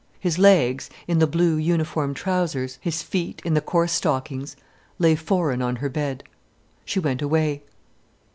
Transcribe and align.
His 0.19 0.39
legs, 0.39 0.89
in 1.07 1.19
the 1.19 1.27
blue 1.27 1.57
uniform 1.57 2.15
trousers, 2.15 2.79
his 2.81 3.03
feet 3.03 3.39
in 3.45 3.53
the 3.53 3.61
coarse 3.61 3.91
stockings, 3.91 4.55
lay 4.97 5.13
foreign 5.13 5.61
on 5.61 5.75
her 5.75 5.89
bed. 5.89 6.23
She 6.85 6.99
went 6.99 7.21
away. 7.21 7.61